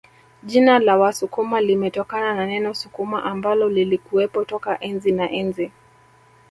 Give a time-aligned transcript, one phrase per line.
[0.43, 5.71] Jina la Wasukuma limetokana na neno Sukuma ambalo lilikuwepo toka enzi na enzi